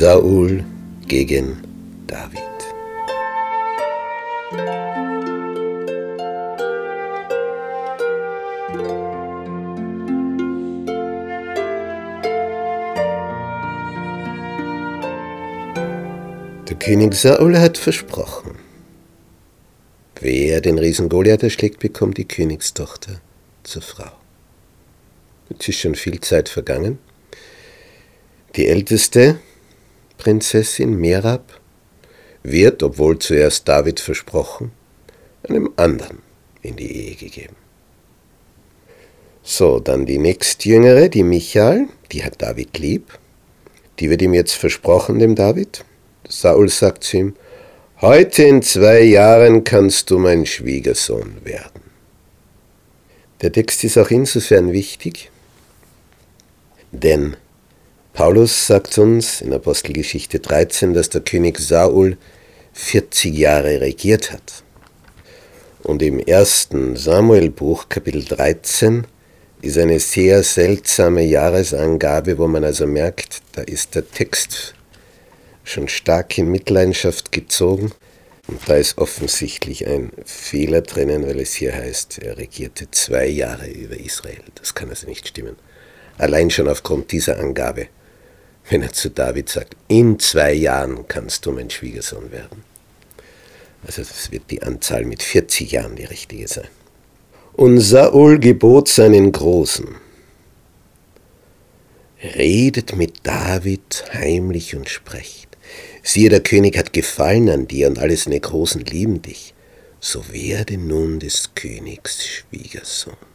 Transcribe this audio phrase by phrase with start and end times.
[0.00, 0.64] Saul
[1.06, 1.58] gegen
[2.06, 2.40] David.
[16.66, 18.52] Der König Saul hat versprochen,
[20.18, 23.20] wer den Riesen Goliath erschlägt, bekommt die Königstochter
[23.64, 24.12] zur Frau.
[25.50, 26.98] Jetzt ist schon viel Zeit vergangen.
[28.56, 29.38] Die älteste
[30.20, 31.58] Prinzessin Merab
[32.42, 34.70] wird, obwohl zuerst David versprochen,
[35.48, 36.18] einem anderen
[36.60, 37.56] in die Ehe gegeben.
[39.42, 43.18] So, dann die nächstjüngere, die Michael, die hat David lieb.
[43.98, 45.86] Die wird ihm jetzt versprochen, dem David.
[46.28, 47.36] Saul sagt zu ihm,
[48.02, 51.80] heute in zwei Jahren kannst du mein Schwiegersohn werden.
[53.40, 55.30] Der Text ist auch insofern wichtig,
[56.92, 57.38] denn
[58.20, 62.18] Paulus sagt uns in Apostelgeschichte 13, dass der König Saul
[62.74, 64.62] 40 Jahre regiert hat.
[65.84, 69.06] Und im ersten Samuelbuch Kapitel 13
[69.62, 74.74] ist eine sehr seltsame Jahresangabe, wo man also merkt, da ist der Text
[75.64, 77.90] schon stark in Mitleidenschaft gezogen.
[78.48, 83.70] Und da ist offensichtlich ein Fehler drinnen, weil es hier heißt, er regierte zwei Jahre
[83.70, 84.42] über Israel.
[84.56, 85.56] Das kann also nicht stimmen.
[86.18, 87.86] Allein schon aufgrund dieser Angabe
[88.68, 92.64] wenn er zu David sagt, in zwei Jahren kannst du mein Schwiegersohn werden.
[93.86, 96.68] Also das wird die Anzahl mit 40 Jahren die richtige sein.
[97.52, 99.88] Und Saul gebot seinen Großen,
[102.36, 105.56] redet mit David heimlich und sprecht.
[106.02, 109.54] Siehe, der König hat Gefallen an dir und alle seine Großen lieben dich.
[110.00, 113.29] So werde nun des Königs Schwiegersohn.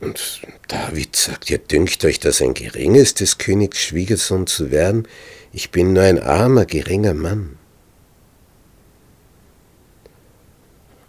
[0.00, 5.06] Und David sagt, ja, dünkt euch das ein geringes, des Königs Schwiegersohn zu werden?
[5.52, 7.58] Ich bin nur ein armer, geringer Mann.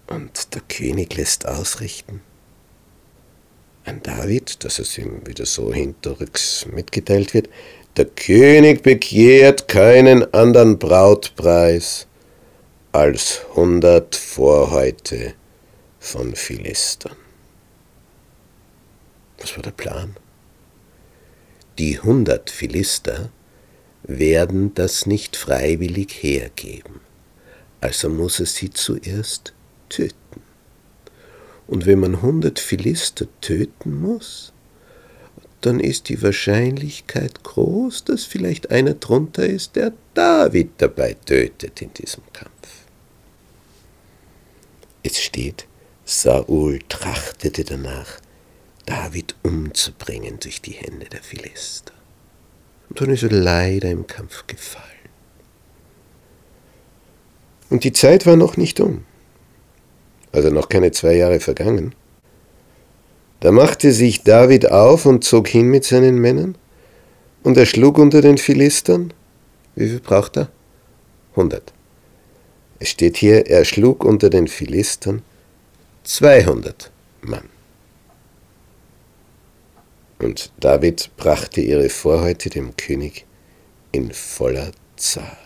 [0.08, 2.22] Und der König lässt ausrichten
[3.86, 7.50] an David, dass es ihm wieder so hinterrücks mitgeteilt wird,
[7.98, 12.08] der König begehrt keinen anderen Brautpreis
[12.92, 15.34] als hundert Vorhäute
[16.00, 17.21] von Philistern.
[19.42, 20.16] Was war der Plan?
[21.80, 23.32] Die hundert Philister
[24.04, 27.02] werden das nicht freiwillig hergeben,
[27.80, 29.54] also muss er sie zuerst
[29.90, 30.42] töten.
[31.68, 34.54] Und wenn man hundert Philister töten muss,
[35.62, 41.94] dann ist die Wahrscheinlichkeit groß, dass vielleicht einer drunter ist, der David dabei tötet in
[41.94, 42.52] diesem Kampf.
[45.04, 45.66] Es steht,
[46.06, 48.21] Saul trachtete danach,
[48.86, 51.94] David umzubringen durch die Hände der Philister.
[52.90, 54.86] Und dann ist er leider im Kampf gefallen.
[57.70, 59.06] Und die Zeit war noch nicht um,
[60.32, 61.96] also noch keine zwei Jahre vergangen.
[63.40, 66.58] Da machte sich David auf und zog hin mit seinen Männern,
[67.44, 69.14] und er schlug unter den Philistern.
[69.76, 70.50] Wie viel braucht er?
[71.36, 71.74] Hundert.
[72.78, 75.22] Es steht hier, er schlug unter den Philistern
[76.04, 77.51] 200 Mann.
[80.22, 83.26] Und David brachte ihre Vorhäute dem König
[83.92, 85.38] in voller Zahl,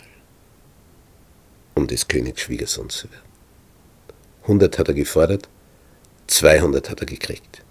[1.74, 3.22] um des Königs Schwiegersohn zu werden.
[4.42, 5.48] 100 hat er gefordert,
[6.26, 7.64] 200 hat er gekriegt.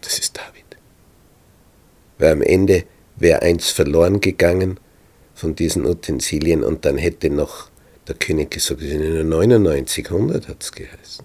[0.00, 0.64] Das ist David.
[2.18, 2.84] Weil am Ende
[3.14, 4.80] wäre eins verloren gegangen
[5.34, 7.70] von diesen Utensilien und dann hätte noch
[8.08, 11.24] der König gesagt, es sind nur 99, 100 hat es geheißen.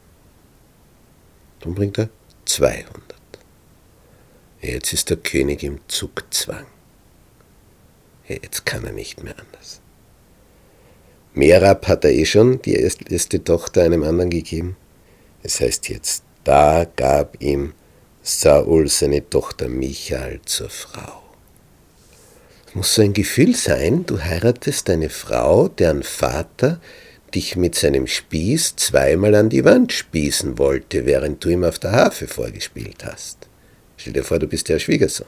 [1.62, 2.10] Dann bringt er
[2.46, 3.15] 200.
[4.66, 6.66] Jetzt ist der König im Zugzwang.
[8.28, 9.80] Jetzt kann er nicht mehr anders.
[11.36, 14.76] Merab hat er eh schon die erste Tochter einem anderen gegeben.
[15.44, 17.74] Es heißt jetzt, da gab ihm
[18.24, 21.22] Saul seine Tochter Michael zur Frau.
[22.68, 26.82] Es muss so ein Gefühl sein, du heiratest eine Frau, deren Vater
[27.36, 31.92] dich mit seinem Spieß zweimal an die Wand spießen wollte, während du ihm auf der
[31.92, 33.45] Harfe vorgespielt hast.
[34.06, 35.26] Stell dir vor, du bist der Schwiegersohn.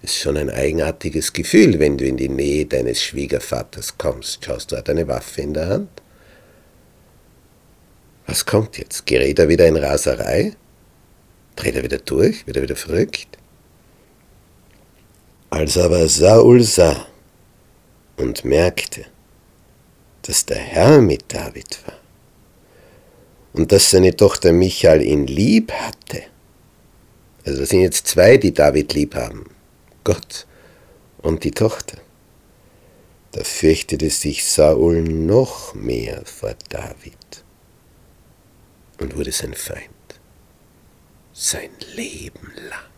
[0.00, 4.42] Ist schon ein eigenartiges Gefühl, wenn du in die Nähe deines Schwiegervaters kommst.
[4.42, 5.90] Schaust du, hat eine Waffe in der Hand?
[8.26, 9.04] Was kommt jetzt?
[9.04, 10.54] Gerät er wieder in Raserei?
[11.56, 12.46] Dreht er wieder durch?
[12.46, 13.28] Wird er wieder verrückt?
[15.50, 17.06] Als aber Saul sah
[18.16, 19.04] und merkte,
[20.22, 21.98] dass der Herr mit David war
[23.52, 26.22] und dass seine Tochter Michael ihn lieb hatte,
[27.44, 29.50] also das sind jetzt zwei, die David lieb haben,
[30.02, 30.46] Gott
[31.18, 31.98] und die Tochter,
[33.32, 37.44] da fürchtete sich Saul noch mehr vor David
[39.00, 39.90] und wurde sein Feind,
[41.32, 42.90] sein Leben lang.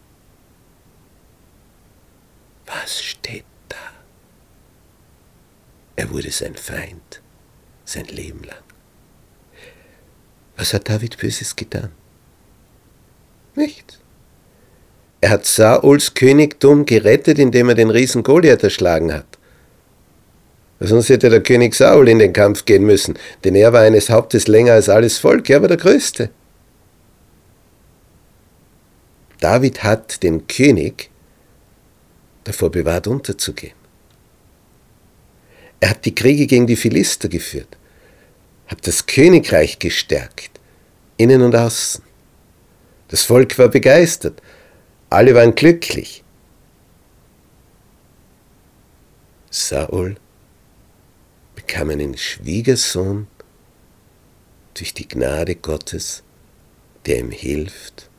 [2.66, 3.76] Was steht da?
[5.96, 7.22] Er wurde sein Feind,
[7.84, 8.62] sein Leben lang.
[10.56, 11.92] Was hat David Böses getan?
[13.54, 14.00] Nichts.
[15.26, 19.26] Er hat Sauls Königtum gerettet, indem er den Riesen Goliath erschlagen hat.
[20.78, 24.46] Sonst hätte der König Saul in den Kampf gehen müssen, denn er war eines Hauptes
[24.46, 26.30] länger als alles Volk, er war der Größte.
[29.40, 31.10] David hat den König
[32.44, 33.74] davor bewahrt, unterzugehen.
[35.80, 37.76] Er hat die Kriege gegen die Philister geführt,
[38.68, 40.52] hat das Königreich gestärkt,
[41.16, 42.04] innen und außen.
[43.08, 44.40] Das Volk war begeistert,
[45.10, 46.22] alle waren glücklich.
[49.50, 50.16] Saul
[51.54, 53.26] bekam einen Schwiegersohn
[54.74, 56.22] durch die Gnade Gottes,
[57.06, 58.10] der ihm hilft,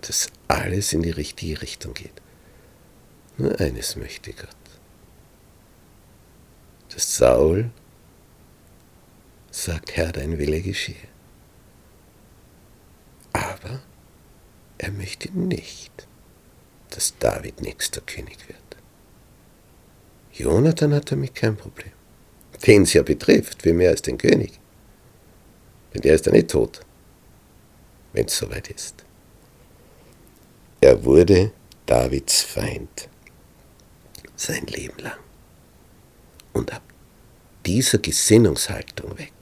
[0.00, 2.12] dass alles in die richtige Richtung geht.
[3.38, 4.48] Nur eines möchte Gott,
[6.88, 7.70] dass Saul
[9.50, 10.96] sagt, Herr, dein Wille geschehe.
[13.32, 13.82] Aber
[14.78, 16.06] er möchte nicht,
[16.90, 18.58] dass David nächster König wird.
[20.32, 21.92] Jonathan hat damit kein Problem.
[22.66, 24.58] Den es ja betrifft, wie mehr als den König.
[25.92, 26.80] Denn der ist ja nicht tot,
[28.12, 29.04] wenn es soweit ist.
[30.80, 31.52] Er wurde
[31.86, 33.08] Davids Feind
[34.36, 35.18] sein Leben lang.
[36.52, 36.82] Und ab
[37.64, 39.32] dieser Gesinnungshaltung weg,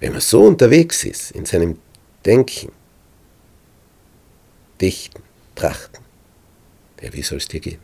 [0.00, 1.78] wenn man so unterwegs ist in seinem
[2.24, 2.72] Denken,
[4.80, 5.22] Dichten,
[5.54, 6.04] Trachten,
[7.00, 7.80] ja, wie soll es dir gehen?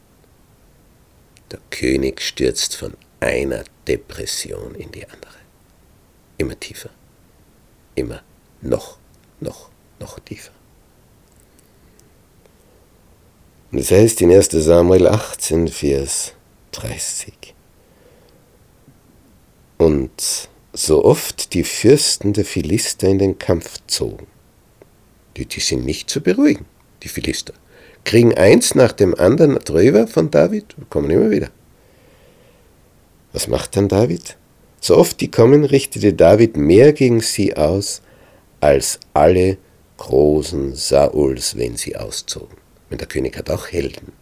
[1.51, 5.37] Der König stürzt von einer Depression in die andere.
[6.39, 6.91] Immer tiefer.
[7.95, 8.23] Immer
[8.61, 8.99] noch,
[9.41, 10.53] noch, noch tiefer.
[13.73, 16.33] Und es heißt in 1 Samuel 18, Vers
[16.73, 17.55] 30.
[19.79, 24.27] Und so oft die Fürsten der Philister in den Kampf zogen,
[25.37, 26.67] die, die sind nicht zu beruhigen,
[27.03, 27.55] die Philister,
[28.05, 31.49] kriegen eins nach dem anderen drüber von David, kommen immer wieder.
[33.33, 34.37] Was macht dann David?
[34.81, 38.03] So oft die kommen, richtete David mehr gegen sie aus,
[38.61, 39.59] als alle
[39.97, 42.57] großen Sauls, wenn sie auszogen.
[42.91, 44.13] Und der König hat auch Helden.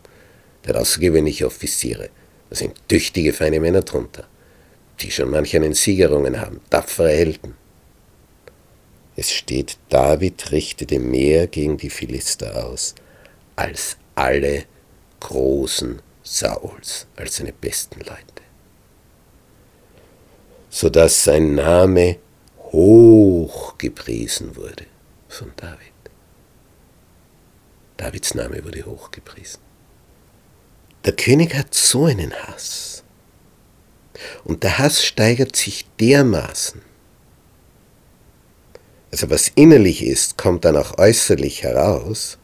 [0.64, 2.08] Der hat außergewöhnliche Offiziere.
[2.50, 4.24] Da sind tüchtige, feine Männer drunter,
[5.00, 7.54] die schon manch einen Siegerungen haben, tapfere Helden.
[9.16, 12.94] Es steht, David richtete mehr gegen die Philister aus,
[13.56, 14.64] als alle
[15.20, 18.42] großen Sauls, als seine besten Leute.
[20.68, 22.16] Sodass sein Name
[22.72, 24.86] hoch gepriesen wurde
[25.28, 25.78] von David.
[27.96, 29.60] Davids Name wurde hochgepriesen.
[31.04, 33.04] Der König hat so einen Hass.
[34.44, 36.82] Und der Hass steigert sich dermaßen.
[39.14, 42.36] Also was innerlich ist, kommt dann auch äußerlich heraus,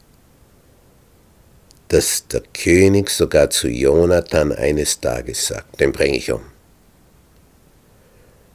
[1.89, 6.39] dass der König sogar zu Jonathan eines Tages sagt, den bringe ich um.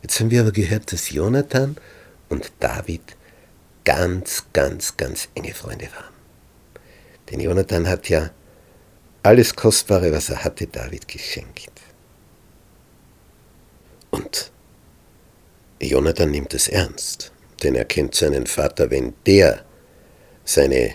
[0.00, 1.76] Jetzt haben wir aber gehört, dass Jonathan
[2.30, 3.02] und David
[3.85, 6.14] ganz, ganz, ganz enge Freunde waren.
[7.30, 8.30] Denn Jonathan hat ja
[9.25, 11.70] alles Kostbare, was er hatte, David geschenkt.
[14.11, 14.50] Und
[15.78, 17.30] Jonathan nimmt es ernst,
[17.63, 19.65] denn er kennt seinen Vater, wenn der
[20.45, 20.95] seine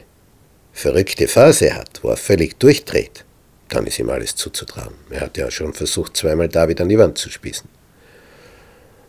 [0.74, 3.26] verrückte Phase hat, wo er völlig durchdreht,
[3.70, 4.94] dann ist ihm alles zuzutrauen.
[5.10, 7.70] Er hat ja schon versucht, zweimal David an die Wand zu spießen.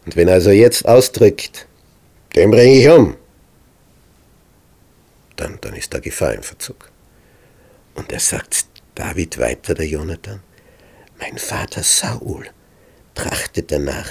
[0.04, 1.66] Und wenn er also jetzt ausdrückt,
[2.34, 3.16] den bringe ich um,
[5.36, 6.90] dann, dann ist da Gefahr im Verzug.
[7.94, 10.40] Und er sagt David weiter, der Jonathan,
[11.18, 12.46] mein Vater Saul
[13.14, 14.08] trachtet danach,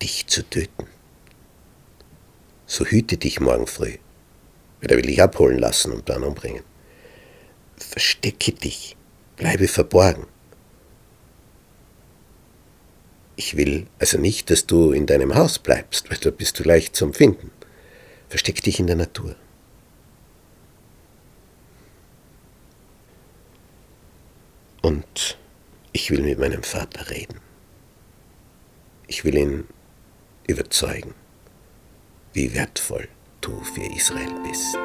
[0.00, 0.86] dich zu töten.
[2.72, 3.98] So hüte dich morgen früh
[4.80, 6.64] Er will dich abholen lassen und dann umbringen.
[7.76, 8.96] Verstecke dich,
[9.36, 10.26] bleibe verborgen.
[13.36, 16.96] Ich will also nicht, dass du in deinem Haus bleibst, weil dort bist du leicht
[16.96, 17.50] zum Finden.
[18.30, 19.36] Versteck dich in der Natur.
[24.80, 25.36] Und
[25.92, 27.38] ich will mit meinem Vater reden.
[29.08, 29.68] Ich will ihn
[30.46, 31.12] überzeugen,
[32.32, 33.08] wie wertvoll
[33.40, 34.78] du für Israel bist.